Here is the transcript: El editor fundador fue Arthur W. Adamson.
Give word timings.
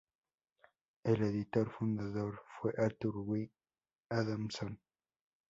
El 1.03 1.21
editor 1.21 1.69
fundador 1.69 2.41
fue 2.59 2.73
Arthur 2.75 3.13
W. 3.23 3.51
Adamson. 4.09 4.81